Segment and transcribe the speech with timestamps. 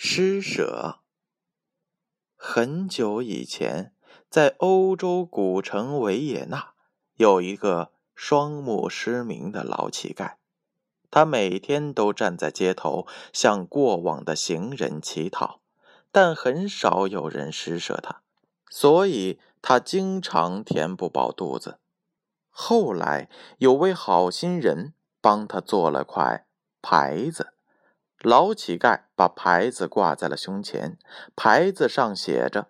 [0.00, 1.00] 施舍。
[2.36, 3.92] 很久以前，
[4.30, 6.74] 在欧洲古城维也纳，
[7.16, 10.34] 有一个双目失明的老乞丐。
[11.10, 15.62] 他每天都站在街头，向过往的行人乞讨，
[16.12, 18.22] 但很少有人施舍他，
[18.70, 21.80] 所以他经常填不饱肚子。
[22.50, 23.28] 后来，
[23.58, 26.46] 有位好心人帮他做了块
[26.80, 27.54] 牌子。
[28.20, 30.98] 老乞丐把牌子挂在了胸前，
[31.36, 32.68] 牌子上写着：“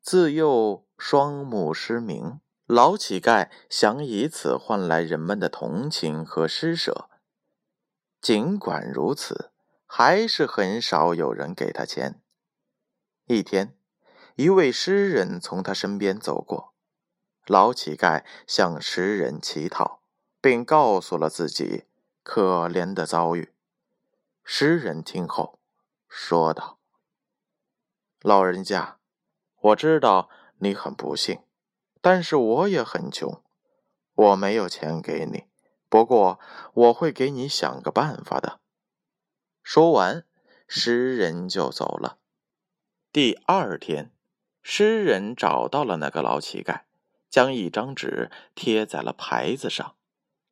[0.00, 7.08] 自幼双目失明。”老乞丐想以此换来人们的同情和施舍。
[8.20, 9.52] 尽管如此，
[9.86, 12.20] 还是很少有人给他钱。
[13.24, 13.74] 一天，
[14.36, 16.74] 一位诗人从他身边走过，
[17.46, 20.02] 老乞丐向诗人乞讨，
[20.42, 21.84] 并告诉了自己
[22.22, 23.54] 可怜的遭遇。
[24.50, 25.60] 诗人听后
[26.08, 26.78] 说道
[28.22, 28.98] ：“老人家，
[29.60, 31.42] 我知道你很不幸，
[32.00, 33.44] 但是我也很穷，
[34.14, 35.44] 我没有钱给你。
[35.90, 36.40] 不过
[36.72, 38.60] 我会给你想个办法的。”
[39.62, 40.24] 说完，
[40.66, 42.18] 诗人就走了。
[43.12, 44.14] 第二天，
[44.62, 46.84] 诗人找到了那个老乞丐，
[47.28, 49.96] 将一张纸贴在了牌子上，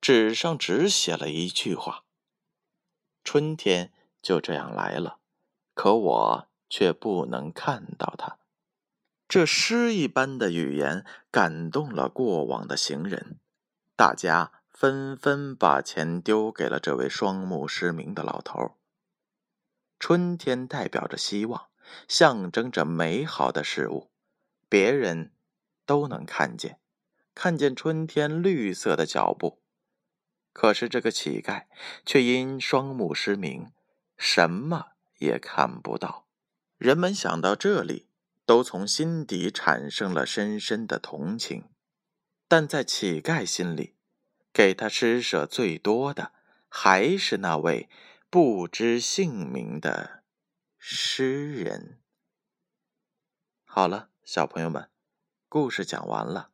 [0.02, 2.02] 纸上只写了一句话。
[3.26, 5.18] 春天就这样来了，
[5.74, 8.38] 可我却不能看到它。
[9.26, 13.40] 这诗一般的语言感动了过往的行人，
[13.96, 18.76] 大家纷纷把钱丢给了这位双目失明的老头。
[19.98, 21.66] 春天代表着希望，
[22.06, 24.12] 象征着美好的事物，
[24.68, 25.32] 别人
[25.84, 26.78] 都能看见，
[27.34, 29.58] 看见春天绿色的脚步。
[30.56, 31.66] 可是这个乞丐
[32.06, 33.72] 却因双目失明，
[34.16, 36.26] 什么也看不到。
[36.78, 38.08] 人们想到这里，
[38.46, 41.68] 都从心底产生了深深的同情。
[42.48, 43.96] 但在乞丐心里，
[44.50, 46.32] 给他施舍最多的，
[46.70, 47.90] 还是那位
[48.30, 50.22] 不知姓名的
[50.78, 52.00] 诗人。
[53.66, 54.88] 好了，小朋友们，
[55.50, 56.48] 故事讲完了，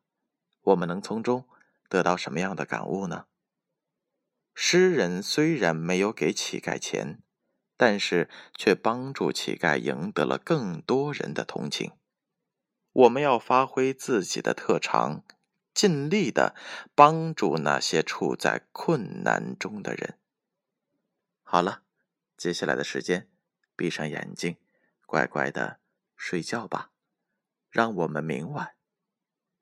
[0.62, 1.46] 我们能从中
[1.88, 3.26] 得到什么样的感悟呢？
[4.54, 7.22] 诗人虽然没有给乞丐钱，
[7.76, 11.92] 但是却帮助乞丐赢得了更多人的同情。
[12.92, 15.24] 我们要发挥自己的特长，
[15.72, 16.54] 尽力的
[16.94, 20.18] 帮助那些处在困难中的人。
[21.42, 21.82] 好了，
[22.36, 23.30] 接下来的时间，
[23.74, 24.56] 闭上眼睛，
[25.06, 25.80] 乖乖的
[26.14, 26.90] 睡觉吧。
[27.70, 28.74] 让我们明晚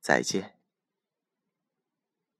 [0.00, 0.59] 再见。